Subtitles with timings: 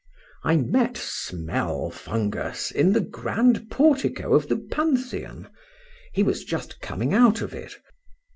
[0.43, 7.53] I met Smelfungus in the grand portico of the Pantheon:—he was just coming out of
[7.53, 7.75] it.